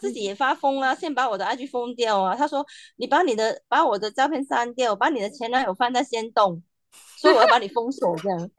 [0.00, 2.34] 自己也发疯啊，先把我的 IG 封掉啊。
[2.34, 2.66] 他说
[2.96, 6.62] 你把你的把我的照片删掉，把你的前男友放在先动，
[7.18, 8.50] 所以我要把你封锁这样。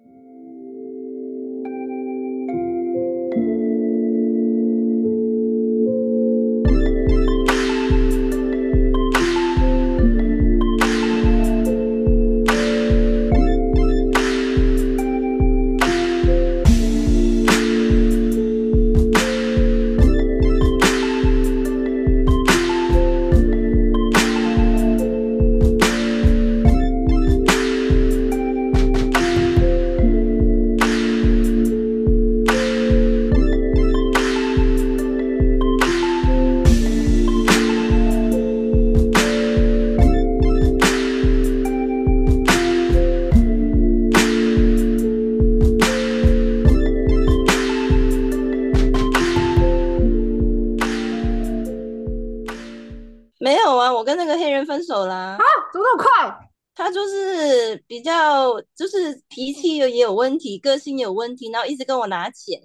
[59.42, 62.62] 脾气也有问题，个性也有问题，然后一直跟我拿钱，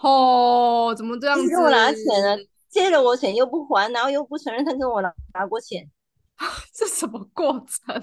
[0.00, 1.50] 哦，怎么这样子？
[1.50, 2.38] 跟我拿钱啊，
[2.70, 5.90] 借了我钱又不还，然后又不承认他跟我拿拿过钱，
[6.72, 8.00] 这什么过程？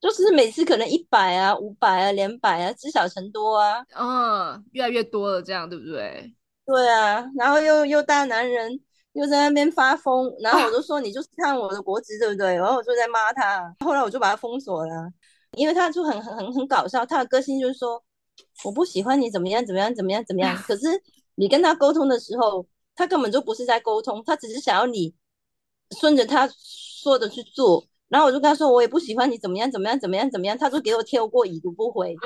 [0.00, 3.84] 就是每次可能一百啊、五百啊、两百啊，积少成多啊。
[3.94, 6.32] 嗯，越来越多了，这样对不对？
[6.64, 8.80] 对啊，然后又又大男人，
[9.12, 12.54] 又在那边发疯，然后我就说你就是看我的国籍对不对？
[12.54, 15.12] 然后我就在骂他，后来我就把他封锁了，
[15.52, 18.02] 因为他就很很很很搞笑，他的个性就是说
[18.64, 20.86] 我不喜欢你怎么样怎么样怎么样怎么样， 可是
[21.36, 25.14] 你跟他沟通的时候，他根本就不是在沟通，他只是想要你
[25.98, 27.86] 顺着他说的去做。
[28.08, 32.16] 然后我就跟他说，我也不喜欢你怎么样怎么样怎么样怎么样，他就给我跳过，已读不回。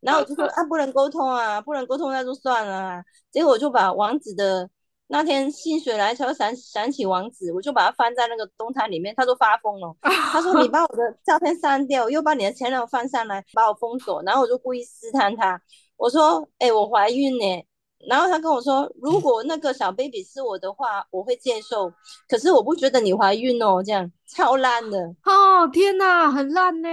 [0.00, 3.02] 然后我就说啊，不能沟通啊，不能沟通那就算了啊。
[3.30, 4.68] 结果我就把王子的
[5.12, 9.92] 那天心血来潮想想起王子，我就把它翻在那个动态里面，他都发疯了。
[10.00, 14.22] 他说你 把我的照片删掉，又把你的前男友放上来，把我封锁。
[14.22, 15.60] 然后我就故意试探他，
[15.96, 17.66] 我说，哎，我怀孕呢。
[18.08, 21.92] 然后他跟我说，如果那个小 baby 是我的话，我会接受。
[22.28, 24.96] 可是我不觉得你怀孕哦，这样超烂的。
[25.24, 26.88] 哦，天哪，很烂呢。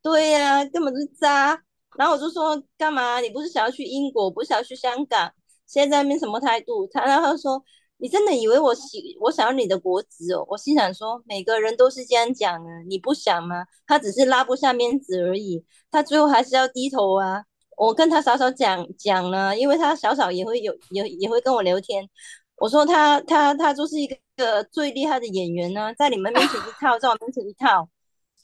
[0.00, 1.60] 对呀、根本就是渣。
[1.98, 3.18] 然后我就说，干嘛？
[3.18, 5.32] 你不是想要去英国，不是想要去香港？
[5.66, 6.86] 现在在那边什么态度？
[6.88, 7.62] 他然后说，
[7.98, 10.44] 你真的以为我喜我想要你的国籍哦？
[10.48, 13.64] 我心想说，每个人都是这样讲啊，你不想吗？
[13.86, 17.42] 他只是拉不下面子而已，他最后还是要低头啊。
[17.76, 22.08] 我跟他嫂嫂讲讲了，因为他嫂嫂也会有也也会跟我聊天。
[22.56, 24.06] 我说他他他就是一
[24.36, 27.88] 个最厉害的演员呢，在你们面前一套，在我面前一套。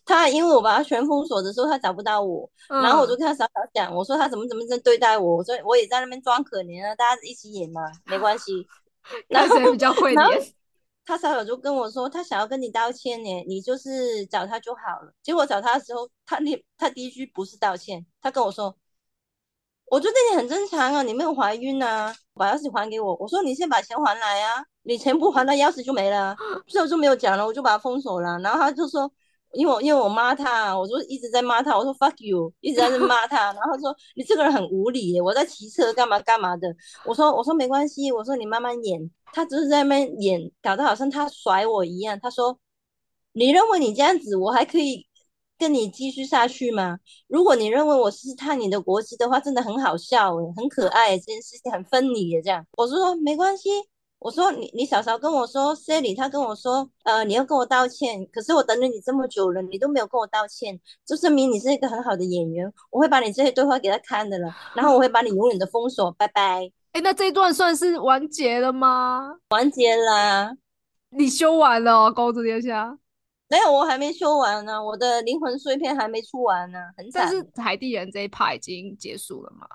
[0.04, 8.66] 他因为我把他全封锁的时候，他找不到我，嗯然后我就跟他小小讲，我说他怎么怎么在对待我，我说我也在那边装可怜啊，大家一起演嘛，没关系。
[9.28, 10.54] 然后看谁比较会演。
[11.04, 15.12] 他小小就跟我说，他想要跟你道歉呢，你就是找他就好了。
[15.20, 18.76] 结果找他的时候，他那他第一句不是道歉，他跟我说，
[19.86, 23.16] 我觉得你很正常啊，你没有怀孕啊，把钥匙还给我。
[23.16, 26.36] 我说你先把钱还来啊，你钱不还，那钥匙就没了啊。
[26.69, 28.38] 所以我就没有讲了，我就把他封锁了。
[28.38, 29.12] 然后他就说，
[29.54, 33.52] 因为我因为我骂他，我就一直在骂他，我说 fuck you，一直在那骂他。
[33.52, 36.68] 然后他说你这个人很无理，我在骑车干嘛干嘛的。
[37.04, 39.10] 我说我说没关系，我说你慢慢演。
[39.32, 42.18] 他只是在那边演，搞得好像他甩我一样。
[42.22, 42.58] 他说
[43.32, 45.06] 你认为你这样子，我还可以
[45.58, 46.98] 跟你继续下去吗？
[47.28, 52.66] 如果你认为我试探你的国籍的话，真的很好笑诶，很可爱，这件事情很分离的这样。
[52.76, 53.70] 我说没关系，
[54.22, 62.72] 我说你你嫂嫂跟我说，Sally 她跟我说，呃，你要跟我道歉，可是我等了你这么久了，你都没有跟我道歉，就证明你是一个很好的演员。
[62.90, 69.38] 我会把你这些对话给他看的了，然后我会把你永远的封锁，拜拜，哎，那这一段算是完结了吗？
[69.50, 70.52] 完结啦。
[71.10, 72.96] 你修完了哦，公主殿下。
[73.48, 79.66] 没有，我还没修完呢，我的灵魂碎片还没出完呢，很惨，但是海地人这一趴已经结束了嘛？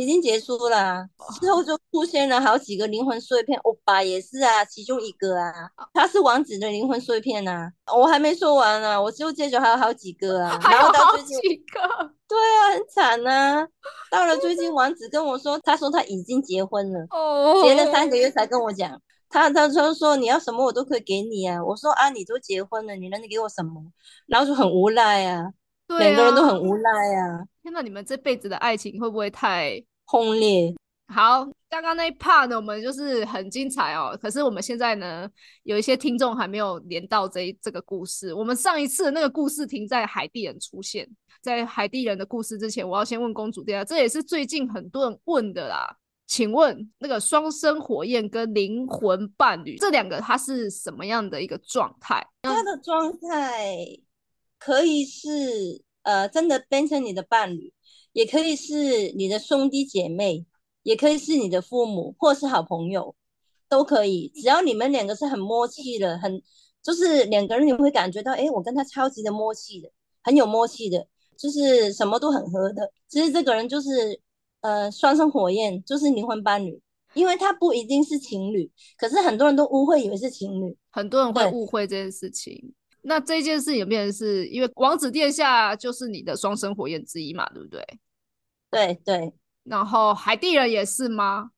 [0.00, 1.04] 已经结束了。
[1.40, 5.52] 之后就出现了好几个灵魂碎片，欧巴也是啊，其中一个啊，
[5.92, 11.80] 他是王子的灵魂碎片啊，我还没说完呢，我就接着还有好几个啊，还 有然后到好最近，几个。
[12.28, 13.66] 对啊，很惨呐、
[14.10, 19.00] 到了最近，王子跟我说，他说他已经结婚了，哦，结了三个月才跟我讲。
[19.30, 23.82] 他他就说你要什么我都可以给你啊，我说啊你都结婚了，你能给我什么？
[24.26, 25.50] 然后就很无奈啊，
[25.86, 30.74] 对两个人都啊很无奈啊，天哪，你们这辈子的爱情会不会太轰烈。
[31.14, 31.46] 好？
[31.70, 34.18] 刚刚那一 part 呢，我们就是很精彩哦。
[34.20, 35.28] 可是我们现在呢，
[35.64, 38.32] 有一些听众还没有连到这这个故事。
[38.32, 41.06] 我们上一次的那个故事停在海地人出现，
[41.42, 45.94] 在海地人的故事之前，我要先问公主殿下，这也是最近很多人问的啦。
[46.26, 52.26] 请问那个双生火焰跟灵魂伴侣这两个，它是什么样的一个状态？
[52.42, 53.76] 它的状态
[54.58, 57.70] 可以是呃，真的变成你的伴侣，
[58.18, 60.44] 也可以是你的兄弟姐妹，
[60.82, 63.14] 也可以是你的父母，或是好朋友，
[63.68, 64.32] 都可以。
[64.34, 66.42] 只要你们两个是很默契的，很
[66.82, 69.88] 就是两个人你会感觉到，哎，我跟他超级的默契的，
[70.20, 71.06] 很有默契的，
[71.36, 72.90] 就是什么都很合的。
[73.06, 74.20] 其实这个人就是
[74.62, 76.82] 呃，双生火焰，就是灵魂伴侣，
[77.14, 80.76] 因为他不一定是情侣，可是很多人都误会以为是情侣。
[80.90, 82.74] 很多人会误会这件事情。
[83.02, 87.80] 那这件事有变成是因为王子殿下就是你的双生火焰之一嘛，对不对？
[88.70, 89.32] 对对，
[89.64, 91.50] 然后海地人也是吗？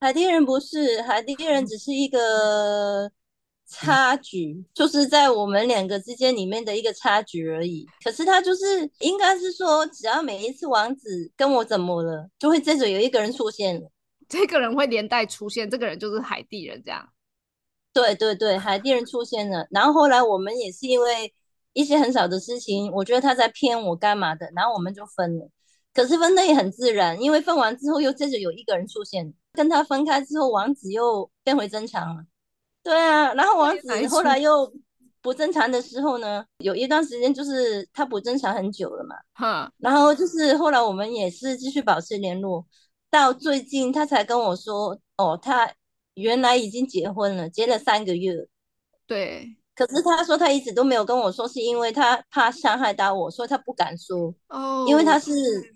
[0.00, 3.10] 海地人不是，海地人只是一个
[3.66, 7.86] 差距，就是在我们两个之间里面的一个差距而已。
[8.04, 13.90] 可是他就是应该是说，只要每一次王子跟我怎么了，就会接着有一个人出现了。
[14.28, 17.08] 这个人会连带出现，这个人就是海地人，这样。
[17.92, 21.32] 对对对，海地人出现了，然后后来我们也是因为
[21.72, 25.48] 一些很小的事情，我觉得他在骗我干嘛的，然后我们就分了。
[25.94, 32.24] 可是分的也很自然，因为分完之后又接着有一个人出现，跟他分开之后，王子又变回正常了。
[32.82, 34.72] 对啊，然后王子后来又
[35.20, 42.66] 不正常的时候呢，有一段时间就是他不正常很久了嘛，哈，然后就是后来我们也是继续保持联络，
[43.08, 45.72] 到最近他才跟我说，哦，他
[46.14, 48.34] 原来已经结婚了，结了三个月。
[49.06, 55.71] 对，可是他说他一直都没有跟我说，是因为他怕伤害到我，所以他不敢说，哦，因为他是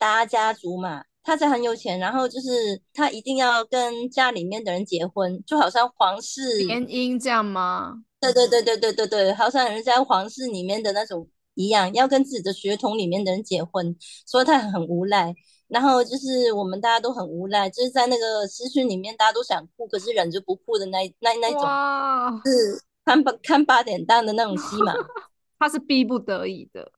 [0.00, 7.96] 大家族嘛，他才很有钱，然后就是他一定要跟家里面的人结婚，就好像皇室，联姻这样吗？
[8.18, 13.94] 对对对对对对对，好像人家皇室里面的那种一样，要跟自己的血统里面的人结婚，
[14.24, 15.34] 所以他很无赖。
[15.68, 21.60] 然后就是我们大家都很无赖，就是在那个私讯里面，大家都想哭，可是忍着不哭的那那那种，
[22.44, 24.94] 是看八看八点档的那种戏嘛。
[25.60, 26.90] 他是逼不得已的，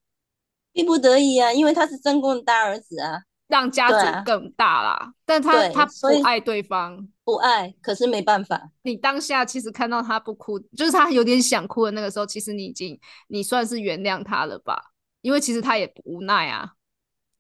[0.73, 5.13] 逼不得已啊，因为他是曾公的大儿子啊，让家族更大啦。
[5.27, 7.09] 但他他不爱对方。
[7.25, 8.71] 不爱，可是没办法。
[8.83, 12.99] 你当下其实看到他不哭，就是他有点想哭的那个时候，其实你已经
[13.29, 14.83] 你算是原谅他了吧？
[15.21, 16.73] 因为其实他也无奈啊。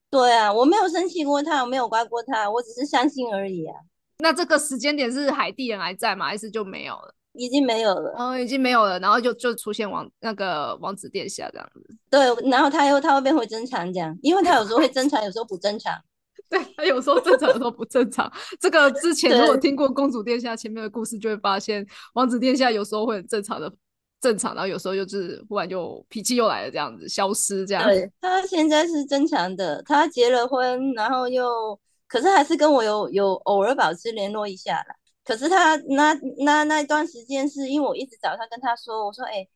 [0.08, 3.74] 对啊，我没有生气过他，我没有怪过他，我只是相信而已啊，
[4.18, 6.26] 那这个时间点是海地人还在吗？
[6.26, 7.14] 还是就没有了？
[7.34, 8.14] 已经没有了。
[8.16, 11.96] 哦，已经没有了，然后就就出现王那个王子殿下这样子。
[12.10, 15.92] 对，然后他又他会变回正常这样，因为他有时候会正常，有时候不正常。
[16.48, 18.30] 对他有时候正常，有时候不正常。
[18.60, 23.72] 这个之前对如果听过公主殿下前面的故事，就会发现王子殿下有时候会很正常的
[24.20, 27.82] 正常，然后有时候就是忽然就脾气又来了，这样子消失这样。
[27.84, 34.94] 对，他现在是正常的，他结了婚，然后又，可是还是跟我有有偶尔保持联络一下啦。
[35.24, 36.12] 可是他那
[36.44, 39.46] 那那一段时间是因为我一直找他跟他说，我说，哎、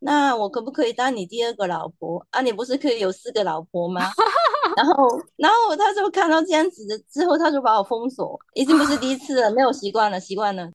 [0.00, 2.40] 那我可不可以当你第二个老婆啊？
[2.40, 4.02] 你不是可以有四个老婆吗？
[4.76, 10.70] 然后，然后他就看到这样子的之后，他就把我封锁，已经不是第一次了，没有习惯了，习惯了。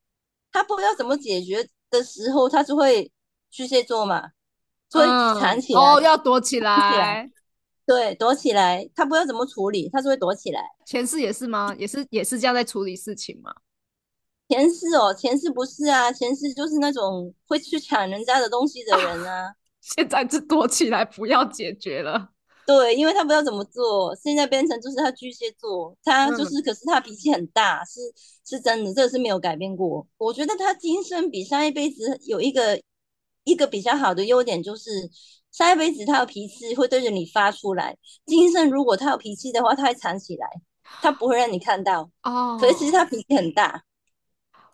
[0.52, 3.10] 他不知道怎么解决的时候，他就会
[3.50, 4.30] 巨蟹座嘛，
[4.90, 5.06] 就会
[5.40, 5.80] 藏起来。
[5.80, 7.32] 哦，要躲起起来来。
[7.86, 10.62] 对，躲起来，他不知道怎么处理，他就会躲起来。
[10.86, 11.74] 前世也是吗？
[11.78, 13.54] 也是也是这样在处理事情吗？
[14.52, 19.50] 前世哦，前世不是啊，前世就是那种会去抢人家的东西的人啊。
[19.80, 22.32] 现在是躲起来，不要解决了。
[22.68, 28.02] 对，因为他不知道怎么做，现在变成就是他巨蟹座，他就是，可是他脾气很大，是
[28.46, 30.06] 是真的，这个是没有改变过。
[30.18, 32.78] 我觉得他今生比上一辈子有一个
[33.46, 35.10] 一个比较好的优点，就是
[35.50, 40.46] 上一辈子他有脾气会对着你发出来，今生如果他有脾气的话，他会藏起来，
[41.02, 42.12] 他不会让你看到。
[42.24, 43.84] 哦，可是其实他脾气很大，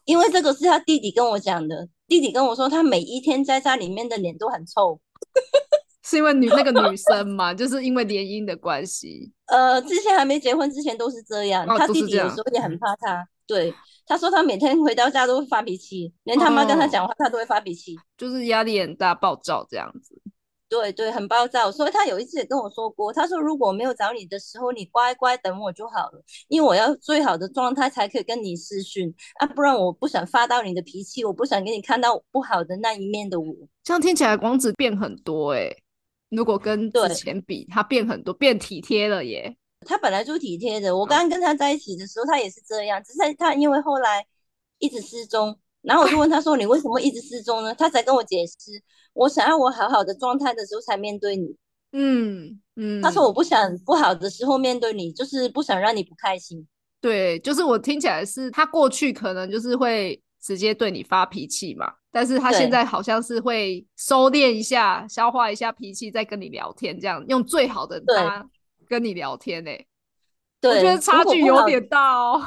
[0.08, 1.88] 因为这个是他弟弟跟我讲的。
[2.08, 5.00] 弟弟跟我说，他每一天在家里面的脸都很臭。
[6.04, 9.30] 是因为女那个女生嘛， 就是因为联姻的关系。
[9.48, 13.28] 呃，之前还没结婚之前都是这样，哦他弟弟有时候也很怕他。
[13.46, 13.74] 对，
[14.06, 17.94] 他说他每天回到家都会发脾气，连他妈跟他哦讲话他都会发脾气。
[18.18, 20.17] 就是压力很大，暴躁这样子。
[20.70, 21.72] 对对，很暴躁。
[21.72, 33.56] 所以他有一次也跟我说过，他说如果没有找你的时候，你乖乖等我就好了，因为我要最好的状态才可以跟你私讯啊，不然我不想发到你的脾气，我不想给你看到不好的那一面的我。
[33.84, 35.74] 这样听起来，王子变很多哎、
[36.30, 39.56] 如果跟之对前比，他变很多，变体贴了耶。
[39.86, 44.26] 他本来就体贴的，我刚刚跟他在一起的时候，他也是这样，只是他因为后来
[44.80, 48.56] 一直失踪，然后我就问他说：“你为什么一直失踪呢？”他才跟我解释，
[49.14, 51.56] 我想要我好好的状态的时候才面对你。
[51.94, 56.68] 嗯嗯，他说我不想不好的时候面对你，就是不想让你不开心。
[57.00, 68.46] 对，就是我听起来是他过去可能就是会直接对你发脾气嘛，但是他现在好像是会收敛一下，消化一下脾气，再跟你聊天，这样用最好的他
[68.90, 69.72] 跟你聊天呢。
[70.60, 72.44] 对，我觉得差距有点大哦。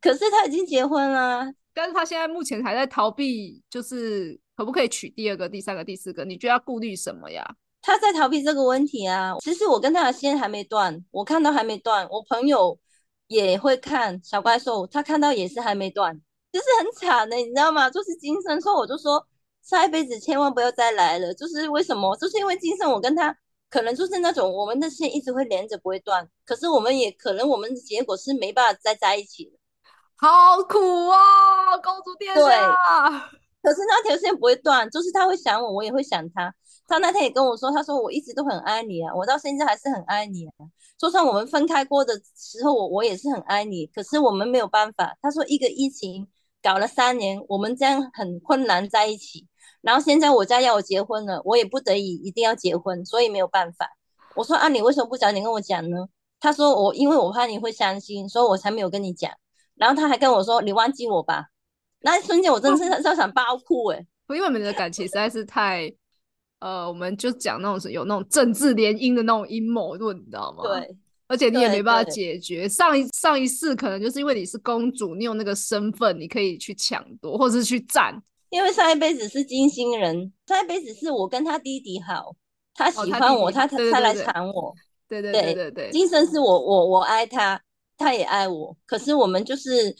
[0.00, 6.24] 可是他已经结婚了，但是他现在目前还在逃避，就是可不可以娶第二个、第三个、第四个？
[6.24, 7.46] 你觉得要顾虑什么呀？
[7.82, 9.36] 他在逃避这个问题啊。
[9.40, 12.08] 其实我跟他的线还没断，我看到还没断。
[12.08, 12.78] 我朋友
[13.26, 16.18] 也会看小怪兽，他看到也是还没断，
[16.50, 17.90] 就是很惨的，你知道吗？
[17.90, 19.22] 就是今生说，我就说
[19.62, 21.34] 下一辈子千万不要再来了。
[21.34, 22.16] 就是为什么？
[22.16, 23.36] 就是因为今生我跟他
[23.68, 29.58] 可能就是那种我们的线一直会连着不会断，可是我们也可能我们的结果是没办法再在一起的。
[30.18, 32.42] 好苦啊，公主殿下。
[33.62, 36.54] 可是那条线不会断，就是他会想我，我也会想他。
[36.86, 40.52] 他那天也跟我说，他说我一直都很爱你啊，我到现在还是很爱你啊。
[40.96, 43.86] 就算我们分开过的时候，我我也是很爱你。
[43.88, 45.16] 可是我们没有办法。
[45.20, 46.28] 他说一个疫情
[46.62, 49.46] 搞了三年，我们这样很困难在一起。
[49.82, 53.90] 然后现在我家要我结婚了，我也不得已一定要结婚，所以没有办法。
[54.36, 56.06] 我说啊，你为什么不早点跟我讲呢？
[56.38, 59.30] 他说我因为我怕你会伤心，所以我才没有跟你讲。
[59.76, 61.46] 然后他还跟我说：“你忘记我吧。”
[62.00, 64.06] 那一瞬间，我真的是要想爆哭哎！
[64.30, 65.92] 因为我们的感情实在是太……
[66.58, 70.62] 呃，我们就讲那种有那种政治联姻的那种阴谋论，你知道吗？
[70.64, 70.96] 对。
[71.28, 72.68] 而且你也没办法解决。
[72.68, 78.22] 上一上一世可能就是因为你是公主，你有那个身份，你可以去抢夺或者是去占。
[78.50, 82.34] 因为上一辈子是金星人，上一辈子是我跟他弟弟好，
[82.74, 84.72] 他喜欢我，他他他来缠我。
[85.08, 85.90] 对对对对对。
[85.90, 87.60] 今生是我我我爱他。
[87.96, 89.96] 他也爱我，可是我们就是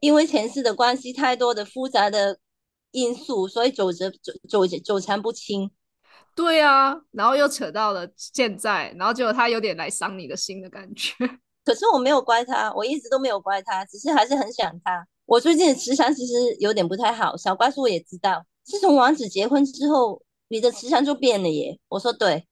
[0.00, 2.38] 因为前世的关系，太多的复杂的
[2.90, 5.70] 因素，所以走着走走纠缠不清。
[6.34, 11.12] 对啊，然后又扯到了现在，然后结果他有点来伤你的心的感觉。
[11.64, 15.06] 可是我没有怪他，我一直都没有怪他，只是还是很想他。
[15.26, 18.44] 我最近的磁场其实有点不太好，小怪叔也知道。
[18.64, 21.78] 自从王子结婚之后，你的磁场就变了耶。
[21.88, 22.47] 我说对。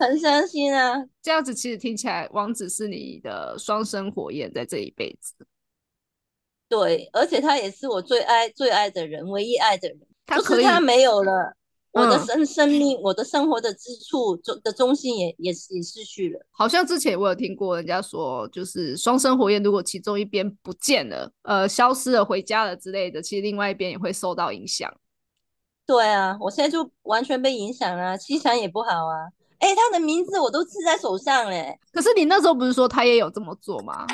[0.00, 0.96] 很伤心啊！
[1.20, 5.34] 这样子其实听起来，王子是你的双生火焰，在这一辈子。
[6.70, 9.98] 对，而且他也是我最爱、最爱的人，唯一爱的人。
[10.26, 11.54] 就是他没有了，
[11.92, 16.40] 我的生生命，我的生活的支柱中的中心也也也失去了。
[16.50, 24.90] 好像之前我有听过人家说，就是双生火焰，如果其中一边不见了，呃，消失了、回家了之类的，其实另外一边也会受到影响。
[25.84, 29.26] 对啊，我现在就完全被影响啊，气场也不好啊。
[29.60, 31.78] 哎，他的名字我都刺在手上嘞。
[31.92, 34.06] 可是你那时候不是说他也有这么做吗？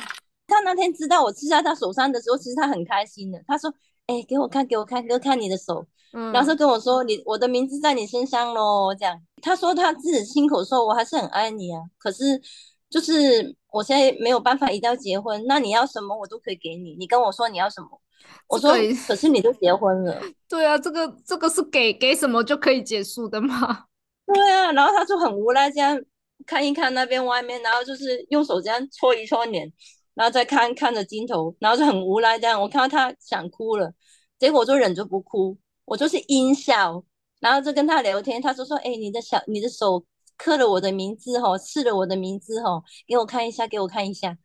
[0.46, 3.42] 他那天知道我刺在他手上的时候，其实他很开心的。
[3.48, 3.72] 他说
[4.06, 12.40] ：“哎，给我看，给我看，给我看你的手。”嗯，然后跟我说：“你我的名字在你身上喽。”这样，他说他自己亲口说：“我还是很爱你啊。”可是
[12.88, 16.94] 就是我现在没有办法一定要结婚，那你要什么我都可以给你。
[16.94, 18.00] 你跟我说你要什么，
[18.48, 18.70] 我说
[19.06, 20.20] 可是你都结婚了。
[20.48, 23.86] 对啊，这个这个是给给什么就可以结束的吗？
[24.26, 25.98] 对啊，然后他就很无奈，这样
[26.44, 29.72] 看一看那边外面，然后就是用手这样搓一搓脸，
[30.14, 32.60] 然后再看看着镜头，然后就很无奈这样。
[32.60, 33.92] 我看到他想哭了，
[34.38, 37.04] 结果我就忍着不哭，我就是阴笑，
[37.40, 38.42] 然后就跟他聊天。
[38.42, 40.04] 他说说，哎，你的小你的手
[40.36, 44.36] 刻了我的名字吼，刺了我的名字吼，给我看一下，给我看一下，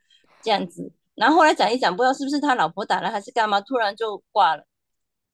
[0.43, 0.93] 这样子。
[1.15, 4.63] 然后后来讲一讲，不知道是不是他老婆打了还是干嘛，突然就挂了。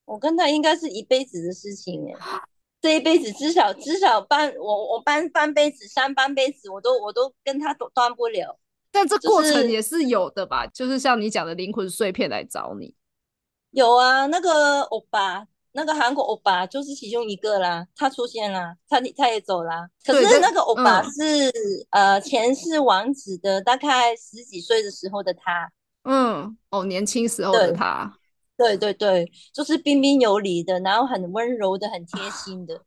[0.05, 2.13] 我跟他应该是一辈子的事情哎。
[2.79, 8.60] 这一辈子至少至少半我我半半辈子三半辈子我都我都跟他都断不了，
[8.91, 10.67] 但这过程也是有的吧？
[10.67, 12.93] 就是像你讲的灵魂碎片来找你，
[13.72, 19.89] 有啊，那个欧巴，那个韩国欧巴就是其中一个啦，他出现啦，他他也走啦。
[20.05, 21.51] 可是那个欧巴是
[21.89, 25.72] 呃前世王子的大概十几岁的时候的他，
[26.03, 28.13] 嗯，哦，年轻时候的他。
[28.57, 32.81] 对对对，就是彬彬有礼的，然后很温柔的，很贴心的。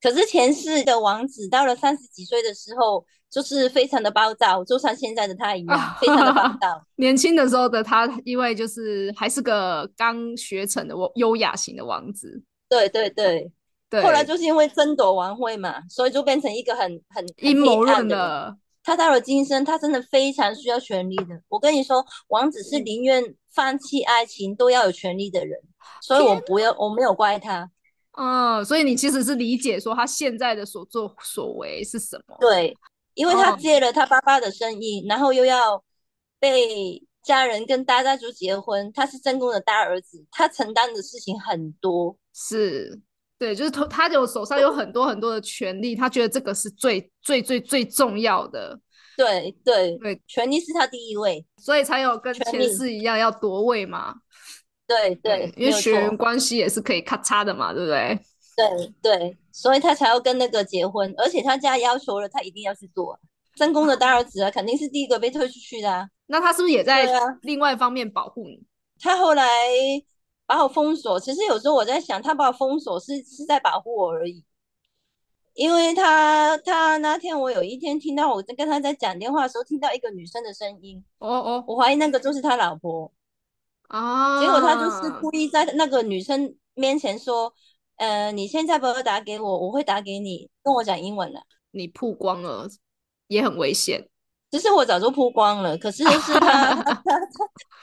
[0.00, 6.82] 可是前世的王子到了三十几岁的时候，就是非常的暴躁，就像现在的他一样，非常的暴躁。
[6.96, 12.42] 年轻的时候的他，因为就是还是个刚学成的优雅型的王子。
[12.68, 13.50] 对对对
[13.90, 14.02] 对。
[14.02, 18.56] 后来就是因为争夺王位嘛，所以就变成一个很很阴谋论的。
[18.84, 21.42] 他到了今生，他真的非常需要权力的。
[21.48, 23.22] 我跟你说，王子是宁愿
[23.58, 25.58] 放弃爱情都要有权利的人，
[26.00, 27.68] 所以我不要，我没有怪他。
[28.12, 32.36] 嗯，所以你其实是理解说他现在的所作所为是什么？
[32.38, 32.72] 对，
[33.14, 35.82] 因为他接了他爸爸的生意，然后又要
[36.38, 42.16] 被家人跟大家族结婚，他是正宫的大儿子，他承担的事情很多。
[42.32, 43.00] 是，
[43.40, 48.78] 对，就是他，他有手上有很多很多的权利，他觉得这个是最最最最重要的。
[49.18, 54.14] 对对对，权力是他第一位，所以才有跟前世一样要夺位嘛。
[54.86, 58.16] 对对，因为血缘关系也是可以咔嚓的嘛，对不对？
[58.56, 63.18] 对对，所以他才要跟那个结婚，而且他家要求了，他一定要去做。
[63.56, 66.08] 真宫的大儿子啊，肯定是第一个被推出去的啊。
[66.28, 67.08] 那他是不是也在
[67.42, 68.62] 另外一方面保护你？
[69.00, 69.44] 他后来
[70.46, 74.44] 把我封锁，其实有时候我在想，他把我封锁是是在保护我而已。
[75.58, 81.04] 因为他他那天我有一天听到我在跟他在讲电话的时候，听到一个女生的声音。
[81.18, 83.10] 哦哦，我怀疑那个就是他老婆
[83.88, 84.40] 啊。
[84.40, 87.52] 结果他就是故意在那个女生面前说
[87.98, 91.42] ：“呃，你现在不要打给我，我会打给你，跟我讲英文的。”
[91.74, 92.68] 你曝光了，
[93.26, 94.08] 也很危险。
[94.52, 97.20] 其实我早就曝光了，可是就是他 他他，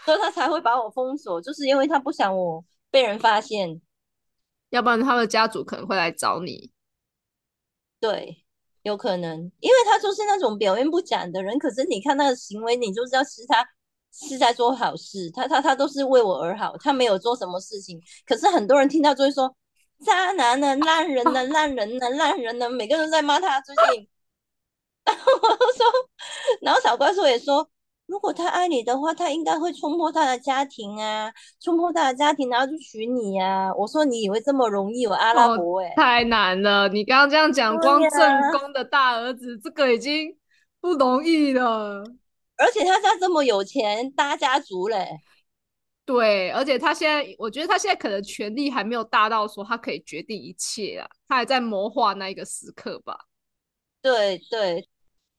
[0.05, 3.81] 所以他才会把我封锁，就是因为他不想我被人发现，
[4.69, 6.71] 要不然他的家族可能会来找你。
[8.07, 8.37] 对，
[8.83, 13.67] 有可能，因为他就是那种表面不讲的人，可是你看他的行为，你就知道是他
[14.13, 17.99] 是在做好事，他他他都是为我而好，他没有做什么事情。
[18.27, 19.55] 可是很多人听到就会说
[20.05, 23.59] 渣男呢、烂人呢、烂人呢、烂人呢，每个人都在骂他。
[23.61, 24.07] 最近，
[25.05, 25.85] 然后我说，
[26.61, 27.67] 然后小怪兽也说。
[28.07, 33.73] 如果他爱你的话，他应该会冲破他的家庭啊，冲破他的家庭，然后就娶你呀。
[33.75, 35.01] 我说你以为这么容易？
[35.01, 36.87] 有阿拉伯哎，太难了。
[36.89, 40.37] 你刚刚这样讲，光正宫的大儿子，这个已经
[40.79, 42.03] 不容易了。
[42.57, 45.07] 而且他家这么有钱，大家族嘞。
[46.05, 53.17] 对，而且他现在，我觉得他现在可能权力还没有大到说他可以决定一切啊，他还在谋划那一个时刻吧。
[54.03, 54.87] 对对，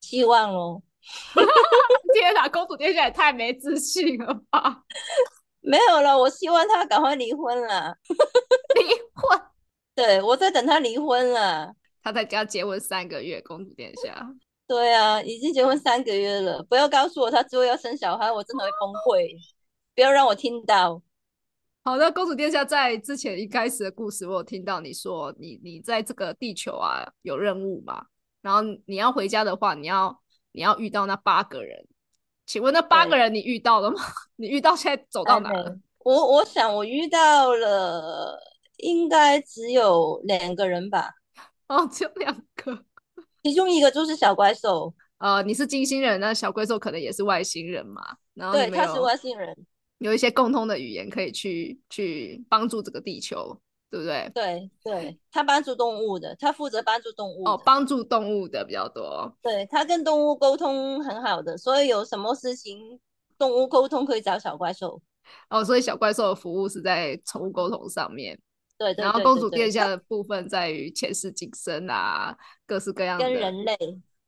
[0.01, 0.83] 希望哦。
[2.19, 4.83] 天哪，公主殿下也太没自信了吧！
[5.61, 7.95] 没有了，我希望他赶快离婚了。
[8.75, 8.83] 离
[9.15, 9.39] 婚？
[9.95, 11.75] 对，我在等他离婚了。
[12.03, 14.27] 他在家结婚三个月，公主殿下。
[14.67, 16.63] 对啊，已经结婚三个月了。
[16.63, 19.37] 不要告诉我他之后要生小孩，我真的会崩溃。
[19.95, 21.03] 不要让我听到。
[21.85, 28.07] 好的，公主殿下，在之前一开始的故事，我有听到你说，你你在这个地球啊有任务嘛？
[28.41, 30.19] 然后你要回家的话，你要。
[30.53, 31.87] 你要遇到那八个人，
[32.47, 33.97] 请问那八个人你遇到了吗？
[34.37, 35.77] 你遇到现在走到哪了？
[35.99, 38.39] 我我想我遇到了，
[38.79, 41.11] 应该只有两个人吧。
[41.67, 42.85] 哦，只有两个，
[43.43, 44.95] 其中一个就是小怪兽。
[45.19, 48.03] 呃，你是金星人，那小怪兽可能也是外星人嘛？
[48.35, 49.57] 然后对，他是外星人，
[49.99, 53.59] 有一些共通的语言可以去去帮助这个地球。
[53.89, 54.31] 对不对？
[54.35, 59.33] 对对，他帮助动物的，他负责帮助动物哦，帮助动物的比较多。
[59.41, 62.99] 对他跟动物沟通很好的，所以有什么事情
[63.39, 65.01] 动物沟通可以找小怪兽。
[65.51, 68.39] 哦，所以小怪兽的服务是在宠物沟通上面。
[68.77, 73.79] 对，然后公主殿下的部分在于前世今生啊，各式各样的跟人类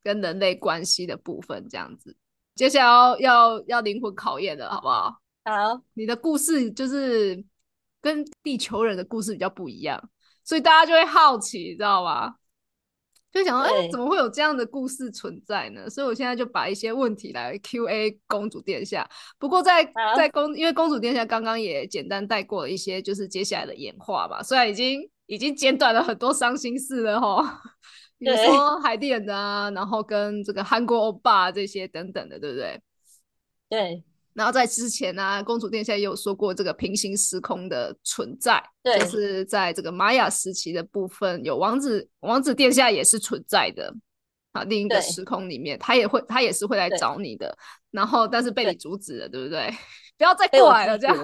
[0.02, 2.16] 跟人类关系的部分这样子。
[2.54, 5.18] 接下来要要要灵魂考验了，好不好？
[5.44, 7.44] 好，你的故事就是。
[8.08, 10.02] 跟地球人的故事比较不一样，
[10.42, 12.34] 所以大家就会好奇，你知道吗？
[13.30, 15.90] 就想说，哎，怎么会有这样的故事存在呢？
[15.90, 19.06] 所以我现在就把一些问题来 Q A 公主殿下。
[19.38, 19.84] 不过在
[20.16, 24.42] 在公，因为公主殿下刚刚也简单带过了一些，就是接下来的演化吧。
[24.42, 27.60] 虽然已经已经简短了很多伤心事了哈，
[28.18, 32.80] 比如说海地人啊，然后跟这个韩国欧巴这些等等的，对不对？
[33.68, 34.02] 对。
[34.38, 43.92] 然后在之前呢，公主殿下也有说过这个平行时空的存在，就是在这个玛雅时期的部分，有王子王子殿下也是存在的
[44.52, 47.52] 啊，另一个时空里面，他也会他也是会来找你的，
[47.90, 49.68] 然后但是被你阻止了，对不对？
[50.16, 51.16] 不要再过来了，这样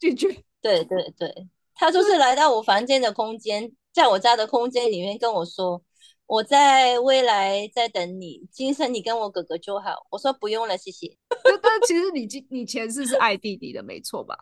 [0.00, 0.28] 拒绝。
[0.62, 5.82] 对对对，他就是来到我房间的空间，在我家的空间里面跟我说。
[6.32, 10.06] 我在未来在等你，今生你跟我哥哥就好。
[10.08, 11.14] 我说不用了，谢谢。
[11.62, 14.34] 但其实你今你前世是爱弟弟的，没错吧？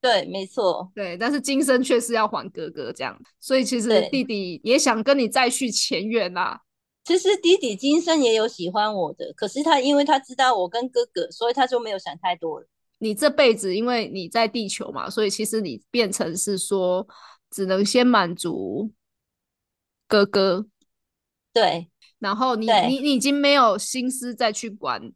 [0.00, 0.90] 对，没错。
[0.94, 6.62] 对，但是今生却是要还哥哥这样，所以其实弟弟也想跟你再续前缘啦。
[7.04, 12.66] 其实弟弟今生也有喜欢我的，可是他因为他知道我跟哥哥，所以他就没有想太多了。
[12.96, 17.06] 你这辈子因为你在地球嘛，所以其实你变成是说
[17.50, 18.90] 只能先满足
[20.08, 20.64] 哥哥。
[21.56, 21.88] 对，
[22.18, 25.10] 然后你你你已经没有心思再去管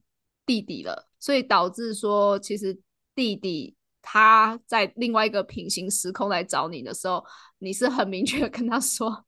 [0.47, 2.81] 弟弟了，所以导致说，其实
[3.15, 7.23] 弟弟他在另外一个平行时空来找你的时候，
[7.59, 9.27] 你是很明确的跟他说，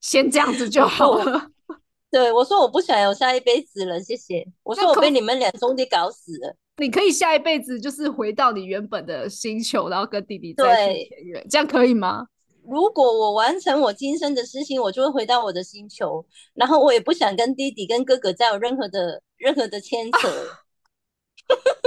[0.00, 1.48] 先这样子就好了。
[2.10, 4.44] 对，我说我不想有下一辈子了，谢谢。
[4.64, 6.56] 我说我被你们两兄弟搞死了。
[6.78, 12.26] 你可以下一辈子就是回到你原本的星球，然后跟弟弟再续前缘，这样可以吗？
[12.68, 20.28] 如果我完成我今生的事情，我就会回到我的星球，然后我也不想跟弟弟跟哥哥再有任何的任何的牵扯。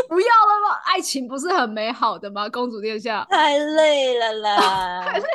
[0.08, 0.76] 不要了吗？
[0.86, 2.48] 爱情不是很美好的吗？
[2.50, 5.26] 公主殿下，太累了啦， 太累。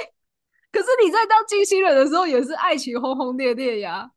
[0.70, 4.10] 可是你在当金星人的时候，也是爱情轰轰烈烈呀。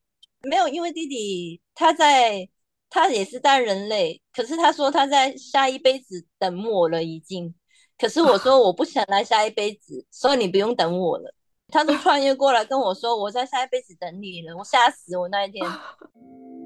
[0.43, 2.47] 没有，因为弟弟他在，
[2.89, 7.55] 他也是当人类，可是他说他在下一辈子等我了，已经。
[7.97, 11.34] 可是我说我不想来下一辈子，所以你不用等我了。
[11.69, 14.56] 他就穿越过来跟我说，我在下一辈子等你了。
[14.58, 15.65] 我吓死我那一天。